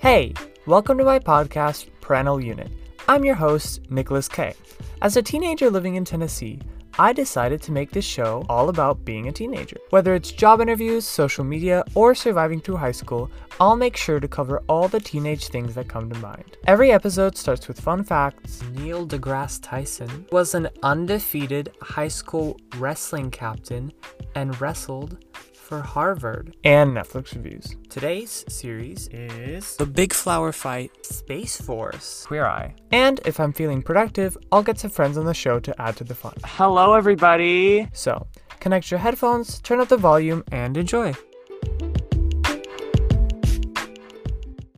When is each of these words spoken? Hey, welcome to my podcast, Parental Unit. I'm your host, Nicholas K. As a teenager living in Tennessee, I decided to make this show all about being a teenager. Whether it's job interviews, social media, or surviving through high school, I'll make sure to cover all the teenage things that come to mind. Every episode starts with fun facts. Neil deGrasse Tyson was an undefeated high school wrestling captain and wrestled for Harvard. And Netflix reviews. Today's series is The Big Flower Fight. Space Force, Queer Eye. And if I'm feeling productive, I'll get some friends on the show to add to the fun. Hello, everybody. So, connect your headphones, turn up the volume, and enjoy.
Hey, 0.00 0.32
welcome 0.64 0.96
to 0.98 1.04
my 1.04 1.18
podcast, 1.18 1.88
Parental 2.00 2.40
Unit. 2.40 2.70
I'm 3.08 3.24
your 3.24 3.34
host, 3.34 3.90
Nicholas 3.90 4.28
K. 4.28 4.54
As 5.02 5.16
a 5.16 5.22
teenager 5.22 5.70
living 5.70 5.96
in 5.96 6.04
Tennessee, 6.04 6.60
I 7.00 7.12
decided 7.12 7.60
to 7.62 7.72
make 7.72 7.90
this 7.90 8.04
show 8.04 8.46
all 8.48 8.68
about 8.68 9.04
being 9.04 9.26
a 9.26 9.32
teenager. 9.32 9.76
Whether 9.90 10.14
it's 10.14 10.30
job 10.30 10.60
interviews, 10.60 11.04
social 11.04 11.42
media, 11.42 11.82
or 11.96 12.14
surviving 12.14 12.60
through 12.60 12.76
high 12.76 12.92
school, 12.92 13.28
I'll 13.58 13.74
make 13.74 13.96
sure 13.96 14.20
to 14.20 14.28
cover 14.28 14.62
all 14.68 14.86
the 14.86 15.00
teenage 15.00 15.48
things 15.48 15.74
that 15.74 15.88
come 15.88 16.08
to 16.10 16.18
mind. 16.20 16.56
Every 16.68 16.92
episode 16.92 17.36
starts 17.36 17.66
with 17.66 17.80
fun 17.80 18.04
facts. 18.04 18.62
Neil 18.74 19.04
deGrasse 19.04 19.58
Tyson 19.62 20.26
was 20.30 20.54
an 20.54 20.68
undefeated 20.84 21.72
high 21.82 22.06
school 22.06 22.56
wrestling 22.76 23.32
captain 23.32 23.92
and 24.36 24.60
wrestled 24.60 25.24
for 25.68 25.82
Harvard. 25.82 26.56
And 26.64 26.96
Netflix 26.96 27.34
reviews. 27.34 27.76
Today's 27.90 28.44
series 28.48 29.08
is 29.08 29.76
The 29.76 29.84
Big 29.84 30.14
Flower 30.14 30.50
Fight. 30.50 30.90
Space 31.04 31.60
Force, 31.60 32.24
Queer 32.26 32.46
Eye. 32.46 32.74
And 32.90 33.20
if 33.26 33.38
I'm 33.38 33.52
feeling 33.52 33.82
productive, 33.82 34.36
I'll 34.50 34.62
get 34.62 34.78
some 34.78 34.90
friends 34.90 35.18
on 35.18 35.26
the 35.26 35.34
show 35.34 35.60
to 35.60 35.80
add 35.80 35.96
to 35.96 36.04
the 36.04 36.14
fun. 36.14 36.32
Hello, 36.42 36.94
everybody. 36.94 37.86
So, 37.92 38.26
connect 38.60 38.90
your 38.90 38.98
headphones, 38.98 39.60
turn 39.60 39.80
up 39.80 39.88
the 39.88 39.98
volume, 39.98 40.42
and 40.50 40.76
enjoy. 40.78 41.12